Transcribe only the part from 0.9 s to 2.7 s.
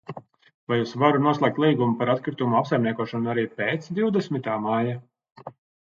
varu noslēgt līgumu par atkritumu